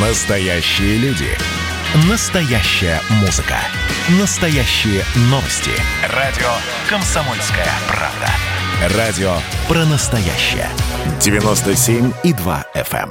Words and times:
Настоящие 0.00 0.96
люди. 0.98 1.26
Настоящая 2.08 3.00
музыка. 3.20 3.56
Настоящие 4.20 5.02
новости. 5.22 5.72
Радио 6.14 6.46
«Комсомольская 6.88 7.66
правда». 7.88 8.96
Радио 8.96 9.32
про 9.66 9.84
настоящее. 9.86 10.68
97,2 11.18 12.64
FM. 12.76 13.10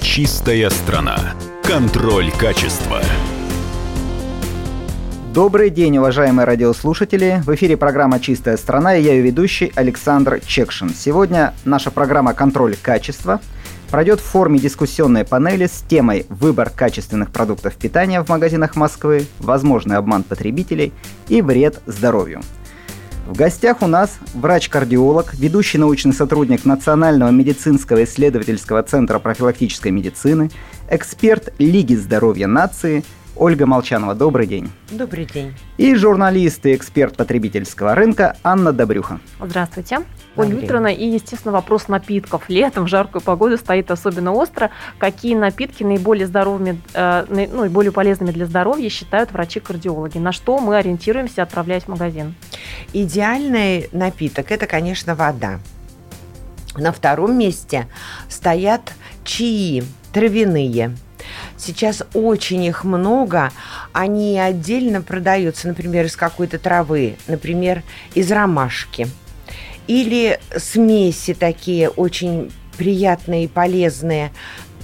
Чистая 0.00 0.70
страна. 0.70 1.34
Контроль 1.62 2.32
качества. 2.32 3.00
Добрый 5.32 5.70
день, 5.70 5.98
уважаемые 5.98 6.46
радиослушатели. 6.46 7.40
В 7.46 7.54
эфире 7.54 7.76
программа 7.76 8.18
«Чистая 8.18 8.56
страна» 8.56 8.96
и 8.96 9.02
я 9.02 9.12
ее 9.12 9.22
ведущий 9.22 9.72
Александр 9.76 10.40
Чекшин. 10.44 10.90
Сегодня 10.92 11.54
наша 11.64 11.92
программа 11.92 12.34
«Контроль 12.34 12.74
качества» 12.74 13.40
пройдет 13.90 14.20
в 14.20 14.24
форме 14.24 14.58
дискуссионной 14.58 15.24
панели 15.24 15.66
с 15.66 15.84
темой 15.88 16.26
«Выбор 16.28 16.70
качественных 16.70 17.30
продуктов 17.30 17.74
питания 17.74 18.22
в 18.22 18.28
магазинах 18.28 18.76
Москвы, 18.76 19.26
возможный 19.38 19.96
обман 19.96 20.22
потребителей 20.22 20.92
и 21.28 21.42
вред 21.42 21.80
здоровью». 21.86 22.40
В 23.26 23.36
гостях 23.36 23.82
у 23.82 23.86
нас 23.86 24.18
врач-кардиолог, 24.34 25.34
ведущий 25.34 25.78
научный 25.78 26.12
сотрудник 26.12 26.64
Национального 26.64 27.30
медицинского 27.30 28.02
исследовательского 28.04 28.82
центра 28.82 29.18
профилактической 29.18 29.92
медицины, 29.92 30.50
эксперт 30.88 31.52
Лиги 31.58 31.94
здоровья 31.94 32.46
нации– 32.46 33.04
Ольга 33.36 33.66
Молчанова. 33.66 34.14
Добрый 34.14 34.46
день. 34.46 34.70
Добрый 34.90 35.24
день. 35.24 35.54
И 35.78 35.94
журналист 35.94 36.66
и 36.66 36.74
эксперт 36.74 37.16
потребительского 37.16 37.94
рынка 37.94 38.36
Анна 38.42 38.72
Добрюха. 38.72 39.20
Здравствуйте. 39.40 40.00
Ольга 40.36 40.56
Викторовна, 40.56 40.88
и, 40.88 41.06
естественно, 41.06 41.52
вопрос 41.52 41.88
напитков. 41.88 42.48
Летом 42.48 42.84
в 42.84 42.88
жаркую 42.88 43.22
погоду 43.22 43.56
стоит 43.56 43.90
особенно 43.90 44.32
остро. 44.32 44.70
Какие 44.98 45.34
напитки 45.34 45.82
наиболее 45.82 46.26
здоровыми, 46.26 46.80
э, 46.94 47.46
ну 47.52 47.64
и 47.64 47.68
более 47.68 47.92
полезными 47.92 48.30
для 48.30 48.46
здоровья 48.46 48.88
считают 48.88 49.32
врачи-кардиологи? 49.32 50.18
На 50.18 50.32
что 50.32 50.58
мы 50.58 50.76
ориентируемся, 50.76 51.42
отправляясь 51.42 51.84
в 51.84 51.88
магазин? 51.88 52.34
Идеальный 52.92 53.88
напиток– 53.92 54.46
это, 54.50 54.66
конечно, 54.66 55.14
вода. 55.14 55.58
На 56.76 56.92
втором 56.92 57.36
месте 57.36 57.88
стоят 58.28 58.92
чаи 59.24 59.82
травяные– 60.12 60.96
Сейчас 61.60 62.02
очень 62.14 62.64
их 62.64 62.84
много. 62.84 63.52
Они 63.92 64.38
отдельно 64.38 65.02
продаются, 65.02 65.68
например, 65.68 66.06
из 66.06 66.16
какой-то 66.16 66.58
травы, 66.58 67.16
например, 67.26 67.82
из 68.14 68.32
ромашки. 68.32 69.08
Или 69.86 70.40
смеси 70.56 71.34
такие 71.34 71.90
очень 71.90 72.50
приятные 72.78 73.44
и 73.44 73.48
полезные, 73.48 74.32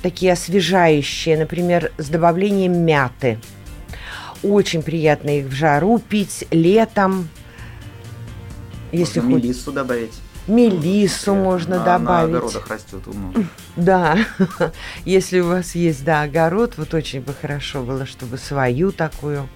такие 0.02 0.32
освежающие, 0.32 1.38
например, 1.38 1.92
с 1.96 2.08
добавлением 2.08 2.84
мяты. 2.84 3.38
Очень 4.42 4.82
приятно 4.82 5.38
их 5.38 5.46
в 5.46 5.52
жару 5.52 5.98
пить 5.98 6.44
летом. 6.50 7.28
Если 8.92 9.20
Можно 9.20 9.52
хоть... 9.52 9.74
добавить. 9.74 10.12
Мелиссу 10.46 11.34
можно 11.34 11.78
на, 11.78 11.84
добавить. 11.84 12.32
На 12.32 12.38
огородах 12.38 12.68
растет. 12.68 13.00
Да, 13.74 14.16
если 15.04 15.40
у 15.40 15.48
вас 15.48 15.74
есть, 15.74 16.04
да, 16.04 16.22
огород, 16.22 16.74
вот 16.76 16.94
очень 16.94 17.20
бы 17.20 17.34
хорошо 17.34 17.82
было, 17.82 18.06
чтобы 18.06 18.38
свою 18.38 18.92
такую 18.92 19.48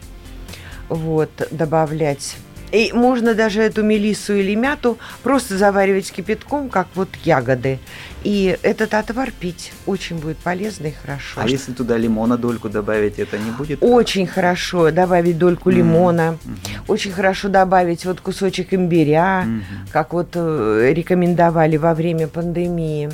вот 0.89 1.31
добавлять. 1.51 2.37
И 2.73 2.93
можно 2.93 3.35
даже 3.35 3.63
эту 3.63 3.83
мелиссу 3.83 4.35
или 4.35 4.55
мяту 4.55 4.99
просто 5.23 5.57
заваривать 5.57 6.11
кипятком, 6.13 6.69
как 6.69 6.87
вот 6.95 7.09
ягоды. 7.25 7.79
И 8.23 8.59
этот 8.63 8.95
отвар 8.95 9.31
пить 9.31 9.73
очень 9.87 10.19
будет 10.19 10.37
полезно 10.39 10.89
и 10.89 10.93
хорошо. 10.93 11.41
А 11.41 11.49
если 11.49 11.73
туда 11.73 11.97
лимона 11.97 12.37
дольку 12.37 12.69
добавить, 12.69 13.19
это 13.19 13.39
не 13.39 13.51
будет? 13.51 13.79
Очень 13.83 14.27
хорошо 14.27 14.91
добавить 14.91 15.39
дольку 15.39 15.71
лимона. 15.71 16.37
Mm-hmm. 16.45 16.81
Очень 16.89 17.13
хорошо 17.13 17.49
добавить 17.49 18.05
вот 18.05 18.21
кусочек 18.21 18.75
имбиря, 18.75 19.45
mm-hmm. 19.47 19.93
как 19.93 20.13
вот 20.13 20.29
э, 20.35 20.93
рекомендовали 20.95 21.77
во 21.77 21.95
время 21.95 22.29
пандемии. 22.29 23.11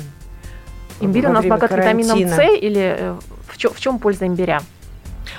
Имбирь 0.99 1.27
у 1.27 1.31
нас 1.31 1.45
богат 1.45 1.71
витамином 1.71 2.19
С 2.27 2.39
или 2.59 2.95
э, 2.99 3.15
в 3.47 3.57
чем, 3.57 3.73
в 3.73 3.79
чем 3.79 3.99
польза 3.99 4.27
имбиря? 4.27 4.61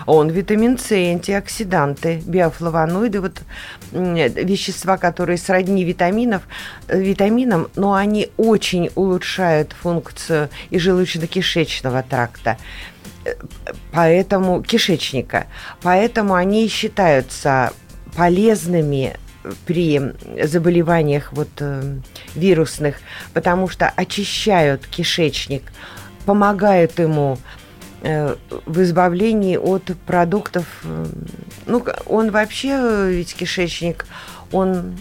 Он 0.07 0.29
витамин 0.29 0.79
С, 0.79 0.93
антиоксиданты, 0.93 2.23
биофлавоноиды, 2.27 3.21
вот 3.21 3.43
вещества, 3.93 4.97
которые 4.97 5.39
сродни 5.39 5.85
витаминов, 5.85 6.43
э, 6.89 7.01
витаминам, 7.01 7.69
но 7.77 7.95
они 7.95 8.31
очень 8.37 8.91
улучшают 8.95 9.73
функцию 9.73 10.51
и 10.71 10.79
желудочно-кишечного 10.79 12.05
тракта. 12.09 12.59
Э, 13.25 13.35
поэтому 13.93 14.63
кишечника, 14.63 15.47
поэтому 15.83 16.35
они 16.35 16.69
считаются 16.69 17.73
полезными 18.17 19.17
при 19.67 20.01
заболеваниях 20.43 21.33
вот, 21.33 21.49
э, 21.61 21.99
вирусных, 22.35 22.97
потому 23.33 23.69
что 23.69 23.89
очищают 23.89 24.87
кишечник, 24.87 25.63
помогают 26.27 26.99
ему 26.99 27.39
в 28.01 28.83
избавлении 28.83 29.57
от 29.57 29.85
продуктов. 30.07 30.67
Э, 30.85 31.07
ну, 31.67 31.85
он 32.07 32.31
вообще, 32.31 33.11
ведь 33.11 33.35
кишечник, 33.35 34.07
он 34.53 34.95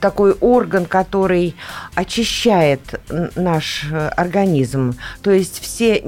такой 0.00 0.32
орган, 0.32 0.86
который 0.86 1.54
очищает 1.94 3.00
наш 3.36 3.84
э, 3.90 4.08
организм. 4.08 4.96
То 5.22 5.30
есть 5.30 5.60
все 5.60 6.00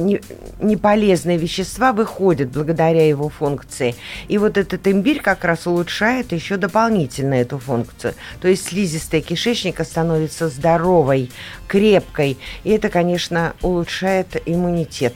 неполезные 0.60 1.36
вещества 1.36 1.92
выходят 1.92 2.50
благодаря 2.50 3.06
его 3.06 3.28
функции. 3.28 3.94
И 4.28 4.38
вот 4.38 4.56
этот 4.56 4.86
имбирь 4.88 5.20
как 5.20 5.44
раз 5.44 5.66
улучшает 5.66 6.32
еще 6.32 6.56
дополнительно 6.56 7.34
эту 7.34 7.58
функцию. 7.58 8.14
То 8.40 8.48
есть 8.48 8.68
слизистая 8.68 9.20
кишечника 9.20 9.84
становится 9.84 10.48
здоровой, 10.48 11.30
крепкой. 11.68 12.38
И 12.64 12.70
это, 12.70 12.88
конечно, 12.88 13.54
улучшает 13.60 14.40
иммунитет. 14.46 15.14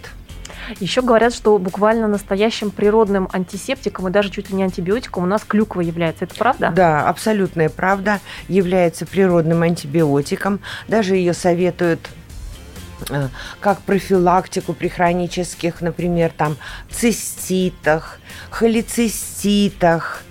Еще 0.81 1.03
говорят, 1.03 1.35
что 1.35 1.59
буквально 1.59 2.09
настоящим 2.09 2.71
природным 2.71 3.29
антисептиком 3.33 4.09
и 4.09 4.11
даже 4.11 4.31
чуть 4.31 4.51
ли 4.51 4.57
не 4.57 4.65
антибиотиком 4.65 5.25
у 5.25 5.27
нас 5.27 5.43
клюква 5.45 5.81
является. 5.81 6.25
Это 6.25 6.35
правда? 6.35 6.73
Да, 6.75 7.09
абсолютная 7.09 7.69
правда. 7.69 8.21
Является 8.49 9.07
природным 9.07 9.63
антибиотиком. 9.63 10.61
Даже 10.89 11.17
ее 11.17 11.35
советуют 11.35 12.01
э, 13.11 13.29
как 13.61 13.81
профилактику 13.81 14.73
при 14.73 14.89
хронических, 14.89 15.81
например, 15.81 16.33
там 16.37 16.57
циститах, 16.91 18.19
холециститах 18.51 20.23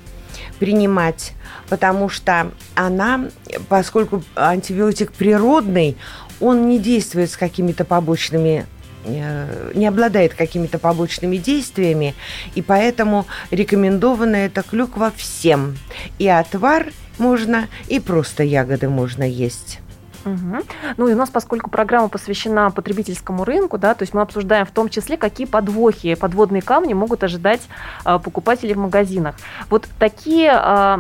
принимать, 0.59 1.33
потому 1.69 2.09
что 2.09 2.51
она, 2.75 3.25
поскольку 3.69 4.23
антибиотик 4.35 5.11
природный, 5.11 5.97
он 6.39 6.67
не 6.67 6.79
действует 6.79 7.31
с 7.31 7.37
какими-то 7.37 7.85
побочными 7.85 8.65
не 9.05 9.87
обладает 9.87 10.33
какими-то 10.33 10.79
побочными 10.79 11.37
действиями, 11.37 12.15
и 12.55 12.61
поэтому 12.61 13.25
рекомендована 13.51 14.35
эта 14.35 14.63
клюква 14.63 15.11
всем. 15.15 15.77
И 16.19 16.27
отвар 16.27 16.91
можно, 17.17 17.67
и 17.87 17.99
просто 17.99 18.43
ягоды 18.43 18.89
можно 18.89 19.23
есть. 19.23 19.79
Угу. 20.25 20.63
Ну 20.97 21.07
и 21.07 21.13
у 21.13 21.15
нас, 21.15 21.29
поскольку 21.29 21.69
программа 21.69 22.09
посвящена 22.09 22.71
потребительскому 22.71 23.45
рынку, 23.45 23.77
да, 23.77 23.93
то 23.93 24.03
есть 24.03 24.13
мы 24.13 24.21
обсуждаем 24.21 24.65
в 24.65 24.71
том 24.71 24.89
числе, 24.89 25.17
какие 25.17 25.45
подвохи, 25.45 26.15
подводные 26.15 26.61
камни 26.61 26.93
могут 26.93 27.23
ожидать 27.23 27.61
э, 28.05 28.19
покупатели 28.19 28.73
в 28.73 28.77
магазинах. 28.77 29.35
Вот 29.69 29.87
такие 29.99 30.51
э, 30.51 30.97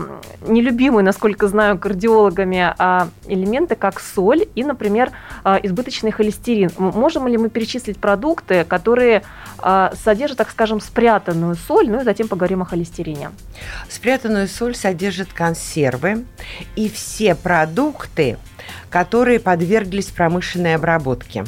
нелюбимые, 0.47 1.03
насколько 1.03 1.47
знаю, 1.47 1.79
кардиологами 1.79 2.73
э, 2.77 3.07
элементы, 3.27 3.75
как 3.75 3.99
соль 3.99 4.47
и, 4.53 4.63
например, 4.63 5.11
э, 5.43 5.57
избыточный 5.63 6.11
холестерин. 6.11 6.69
Можем 6.77 7.27
ли 7.27 7.37
мы 7.37 7.49
перечислить 7.49 7.97
продукты, 7.97 8.63
которые 8.63 9.23
э, 9.63 9.89
содержат, 10.03 10.37
так 10.37 10.51
скажем, 10.51 10.79
спрятанную 10.79 11.55
соль, 11.55 11.89
ну 11.89 12.01
и 12.01 12.03
затем 12.03 12.27
поговорим 12.27 12.61
о 12.61 12.65
холестерине. 12.65 13.31
Спрятанную 13.89 14.47
соль 14.47 14.75
содержит 14.75 15.33
консервы 15.33 16.25
и 16.75 16.89
все 16.89 17.33
продукты, 17.33 18.37
которые 18.89 19.14
подверглись 19.39 20.07
промышленной 20.07 20.75
обработке. 20.75 21.45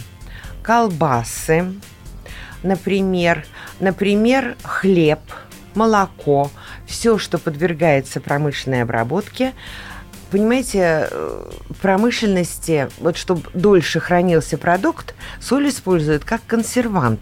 Колбасы, 0.64 1.74
например, 2.64 3.46
например, 3.80 4.56
хлеб, 4.64 5.20
молоко, 5.76 6.50
все, 6.86 7.18
что 7.18 7.38
подвергается 7.38 8.22
промышленной 8.22 8.84
обработке, 8.84 9.54
Понимаете, 10.30 11.08
в 11.10 11.74
промышленности, 11.82 12.90
вот 13.00 13.16
чтобы 13.16 13.44
дольше 13.54 14.02
хранился 14.02 14.58
продукт, 14.58 15.16
соль 15.40 15.70
используют 15.70 16.26
как 16.26 16.42
консервант. 16.46 17.22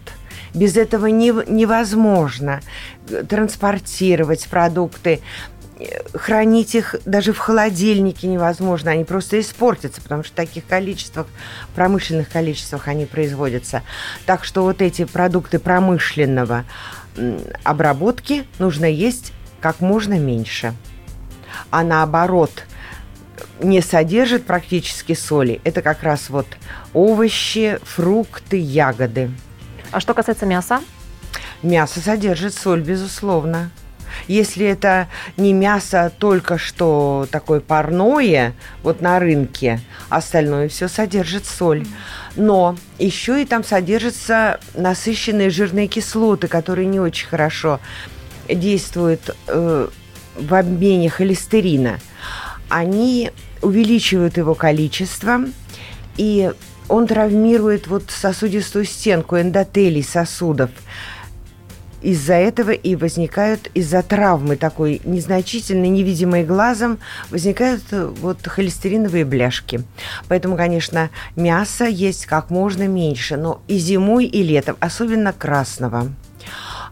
Без 0.54 0.76
этого 0.76 1.06
не, 1.06 1.32
невозможно 1.46 2.62
транспортировать 3.28 4.48
продукты, 4.48 5.20
хранить 6.14 6.74
их 6.74 6.94
даже 7.04 7.32
в 7.32 7.38
холодильнике 7.38 8.26
невозможно, 8.26 8.90
они 8.90 9.04
просто 9.04 9.40
испортятся, 9.40 10.00
потому 10.00 10.24
что 10.24 10.32
в 10.32 10.36
таких 10.36 10.66
количествах, 10.66 11.26
промышленных 11.74 12.28
количествах 12.28 12.88
они 12.88 13.04
производятся. 13.04 13.82
Так 14.24 14.44
что 14.44 14.62
вот 14.62 14.80
эти 14.80 15.04
продукты 15.04 15.58
промышленного 15.58 16.64
обработки 17.64 18.46
нужно 18.58 18.86
есть 18.86 19.32
как 19.60 19.80
можно 19.80 20.18
меньше. 20.18 20.74
А 21.70 21.82
наоборот, 21.82 22.64
не 23.60 23.80
содержит 23.80 24.44
практически 24.44 25.14
соли. 25.14 25.60
Это 25.64 25.82
как 25.82 26.02
раз 26.02 26.30
вот 26.30 26.46
овощи, 26.92 27.78
фрукты, 27.82 28.58
ягоды. 28.58 29.30
А 29.90 30.00
что 30.00 30.14
касается 30.14 30.46
мяса? 30.46 30.82
Мясо 31.62 32.00
содержит 32.00 32.54
соль, 32.54 32.82
безусловно. 32.82 33.70
Если 34.28 34.66
это 34.66 35.08
не 35.36 35.52
мясо 35.52 36.12
только 36.18 36.58
что 36.58 37.26
такое 37.30 37.60
парное, 37.60 38.54
вот 38.82 39.00
на 39.00 39.18
рынке, 39.18 39.80
остальное 40.08 40.68
все 40.68 40.88
содержит 40.88 41.46
соль. 41.46 41.86
Но 42.36 42.76
еще 42.98 43.42
и 43.42 43.44
там 43.44 43.64
содержатся 43.64 44.60
насыщенные 44.74 45.50
жирные 45.50 45.86
кислоты, 45.86 46.48
которые 46.48 46.86
не 46.86 47.00
очень 47.00 47.28
хорошо 47.28 47.80
действуют 48.48 49.34
э, 49.48 49.88
в 50.36 50.54
обмене 50.54 51.08
холестерина. 51.08 51.98
Они 52.68 53.30
увеличивают 53.62 54.36
его 54.36 54.54
количество, 54.54 55.40
и 56.16 56.52
он 56.88 57.06
травмирует 57.06 57.88
вот 57.88 58.10
сосудистую 58.10 58.84
стенку 58.84 59.36
эндотелий 59.40 60.04
сосудов– 60.04 60.70
из-за 62.06 62.34
этого 62.34 62.70
и 62.70 62.94
возникают 62.94 63.68
из-за 63.74 64.00
травмы 64.00 64.54
такой 64.54 65.00
незначительной, 65.04 65.88
невидимой 65.88 66.44
глазом, 66.44 66.98
возникают 67.30 67.82
э, 67.90 68.06
вот 68.06 68.46
холестериновые 68.46 69.24
бляшки. 69.24 69.82
Поэтому, 70.28 70.56
конечно, 70.56 71.10
мясо 71.34 71.84
есть 71.84 72.26
как 72.26 72.48
можно 72.50 72.86
меньше, 72.86 73.36
но 73.36 73.60
и 73.66 73.78
зимой, 73.78 74.26
и 74.26 74.44
летом, 74.44 74.76
особенно 74.78 75.32
красного. 75.32 76.12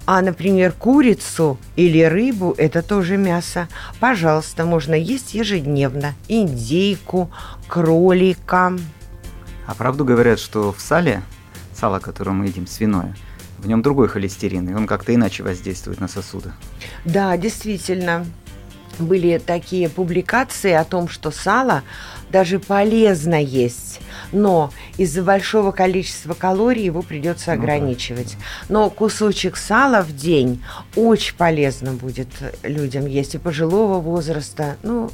А, 0.04 0.20
например, 0.20 0.72
курицу 0.72 1.58
или 1.76 2.02
рыбу– 2.02 2.52
это 2.58 2.82
тоже 2.82 3.16
мясо. 3.16 3.68
Пожалуйста, 4.00 4.64
можно 4.64 4.94
есть 4.94 5.32
ежедневно. 5.32 6.14
Индейку, 6.26 7.30
кролика. 7.68 8.76
А 9.66 9.74
правду 9.74 10.04
говорят, 10.04 10.40
что 10.40 10.72
в 10.72 10.80
сале, 10.80 11.22
сало, 11.72 12.00
которое 12.00 12.32
мы 12.32 12.46
едим, 12.46 12.66
свиное– 12.66 13.14
в 13.58 13.66
нем 13.66 13.82
другой 13.82 14.08
холестерин, 14.08 14.68
и 14.68 14.74
он 14.74 14.86
как-то 14.86 15.14
иначе 15.14 15.42
воздействует 15.42 16.00
на 16.00 16.08
сосуды. 16.08 16.52
Да, 17.04 17.36
действительно. 17.36 18.26
Были 19.00 19.38
такие 19.44 19.88
публикации 19.88 20.70
о 20.70 20.84
том, 20.84 21.08
что 21.08 21.32
сало 21.32 21.82
даже 22.30 22.60
полезно 22.60 23.42
есть, 23.42 24.00
но 24.34 24.70
из-за 24.98 25.22
большого 25.22 25.70
количества 25.70 26.34
калорий 26.34 26.84
его 26.84 27.02
придется 27.02 27.52
ограничивать. 27.52 28.36
Но 28.68 28.90
кусочек 28.90 29.56
сала 29.56 30.02
в 30.02 30.14
день 30.14 30.62
очень 30.96 31.36
полезно 31.36 31.92
будет 31.92 32.28
людям 32.62 33.06
есть 33.06 33.34
и 33.34 33.38
пожилого 33.38 34.00
возраста. 34.00 34.76
Ну, 34.82 35.10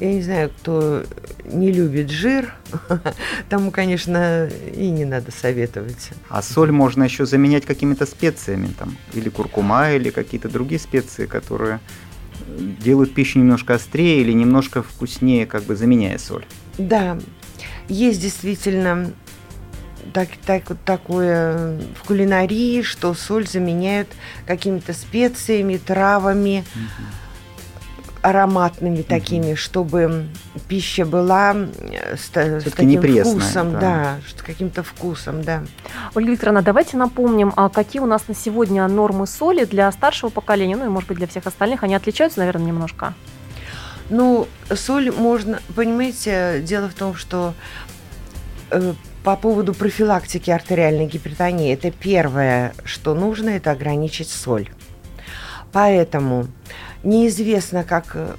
я 0.00 0.12
не 0.12 0.22
знаю, 0.22 0.50
кто 0.50 1.02
не 1.44 1.72
любит 1.72 2.10
жир, 2.10 2.54
тому, 3.48 3.70
конечно, 3.70 4.48
и 4.74 4.90
не 4.90 5.04
надо 5.04 5.32
советовать. 5.32 6.10
А 6.28 6.42
соль 6.42 6.70
можно 6.70 7.04
еще 7.04 7.26
заменять 7.26 7.64
какими-то 7.64 8.06
специями, 8.06 8.68
там, 8.78 8.96
или 9.12 9.28
куркума, 9.28 9.90
или 9.90 10.10
какие-то 10.10 10.48
другие 10.48 10.78
специи, 10.78 11.26
которые 11.26 11.80
делают 12.56 13.14
пищу 13.14 13.38
немножко 13.38 13.74
острее 13.74 14.20
или 14.20 14.32
немножко 14.32 14.82
вкуснее, 14.82 15.46
как 15.46 15.64
бы 15.64 15.76
заменяя 15.76 16.18
соль. 16.18 16.44
Да, 16.78 17.18
есть 17.88 18.20
действительно 18.20 19.12
так, 20.12 20.28
так, 20.46 20.64
такое 20.84 21.78
в 22.00 22.06
кулинарии, 22.06 22.82
что 22.82 23.14
соль 23.14 23.46
заменяют 23.46 24.08
какими-то 24.46 24.92
специями, 24.92 25.76
травами. 25.76 26.64
Угу 26.74 27.04
ароматными 28.22 29.02
такими, 29.02 29.54
чтобы 29.54 30.26
пища 30.68 31.04
была 31.04 31.54
с, 31.54 32.30
с 32.34 32.72
таким 32.72 33.00
вкусом, 33.00 33.72
да, 33.72 33.80
да 33.80 34.16
с 34.36 34.42
каким-то 34.42 34.82
вкусом, 34.82 35.42
да. 35.42 35.62
Ольга 36.14 36.32
Викторовна, 36.32 36.62
давайте 36.62 36.96
напомним, 36.96 37.52
а 37.56 37.68
какие 37.68 38.02
у 38.02 38.06
нас 38.06 38.28
на 38.28 38.34
сегодня 38.34 38.86
нормы 38.88 39.26
соли 39.26 39.64
для 39.64 39.90
старшего 39.92 40.30
поколения, 40.30 40.76
ну 40.76 40.86
и, 40.86 40.88
может 40.88 41.08
быть, 41.08 41.18
для 41.18 41.26
всех 41.26 41.46
остальных, 41.46 41.84
они 41.84 41.94
отличаются, 41.94 42.40
наверное, 42.40 42.66
немножко? 42.66 43.14
Ну, 44.10 44.48
соль 44.74 45.10
можно, 45.10 45.60
понимаете, 45.76 46.62
дело 46.62 46.88
в 46.88 46.94
том, 46.94 47.14
что 47.14 47.52
э, 48.70 48.94
по 49.22 49.36
поводу 49.36 49.74
профилактики 49.74 50.50
артериальной 50.50 51.06
гипертонии, 51.06 51.74
это 51.74 51.90
первое, 51.90 52.72
что 52.84 53.14
нужно, 53.14 53.50
это 53.50 53.70
ограничить 53.72 54.30
соль. 54.30 54.70
Поэтому 55.72 56.46
неизвестно, 57.02 57.84
как 57.84 58.12
э, 58.14 58.34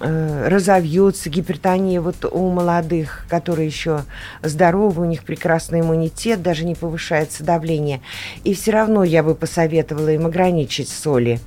э, 0.00 0.48
разовьется 0.48 1.28
гипертония 1.28 2.00
вот 2.00 2.24
у 2.24 2.48
молодых, 2.50 3.26
которые 3.28 3.66
еще 3.66 4.04
здоровы, 4.42 5.02
у 5.02 5.04
них 5.04 5.24
прекрасный 5.24 5.80
иммунитет, 5.80 6.40
даже 6.40 6.64
не 6.64 6.74
повышается 6.74 7.44
давление. 7.44 8.00
И 8.44 8.54
все 8.54 8.70
равно 8.70 9.04
я 9.04 9.22
бы 9.22 9.34
посоветовала 9.34 10.08
им 10.08 10.24
ограничить 10.24 10.88
соли. 10.88 11.38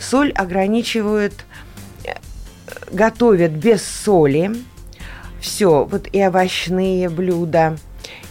Соль 0.00 0.32
ограничивают, 0.32 1.34
э, 1.34 1.67
готовят 2.90 3.52
без 3.52 3.82
соли. 3.82 4.52
Все, 5.40 5.84
вот 5.84 6.08
и 6.12 6.20
овощные 6.26 7.08
блюда, 7.08 7.76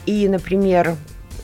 и, 0.06 0.28
например, 0.28 0.98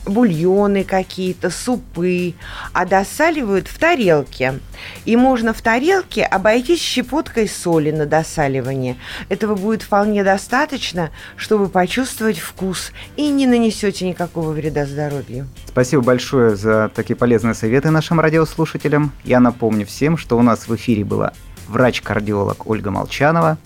бульоны 0.06 0.84
какие-то, 0.84 1.50
супы, 1.50 2.34
а 2.72 2.84
досаливают 2.84 3.68
в 3.68 3.78
тарелке. 3.78 4.60
И 5.04 5.16
можно 5.16 5.52
в 5.52 5.62
тарелке 5.62 6.24
обойтись 6.24 6.80
щепоткой 6.80 7.48
соли 7.48 7.90
на 7.90 8.06
досаливание. 8.06 8.96
Этого 9.28 9.54
будет 9.54 9.82
вполне 9.82 10.24
достаточно, 10.24 11.10
чтобы 11.36 11.68
почувствовать 11.68 12.38
вкус 12.38 12.92
и 13.16 13.28
не 13.28 13.46
нанесете 13.46 14.06
никакого 14.06 14.50
вреда 14.50 14.86
здоровью. 14.86 15.48
Спасибо 15.68 16.02
большое 16.02 16.56
за 16.56 16.90
такие 16.94 17.16
полезные 17.16 17.54
советы 17.54 17.90
нашим 17.90 18.20
радиослушателям. 18.20 19.12
Я 19.24 19.40
напомню 19.40 19.86
всем, 19.86 20.16
что 20.16 20.38
у 20.38 20.42
нас 20.42 20.68
в 20.68 20.74
эфире 20.74 21.04
была 21.04 21.32
врач-кардиолог 21.68 22.66
Ольга 22.66 22.90
Молчанова 22.90 23.58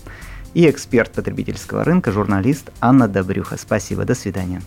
и 0.54 0.68
эксперт 0.68 1.12
потребительского 1.12 1.84
рынка, 1.84 2.12
журналист 2.12 2.70
Анна 2.80 3.08
Добрюха. 3.08 3.56
Спасибо, 3.58 4.04
до 4.04 4.14
свидания. 4.14 4.62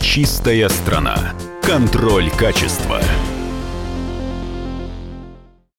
Чистая 0.00 0.68
страна. 0.68 1.16
Контроль 1.62 2.30
качества. 2.30 3.00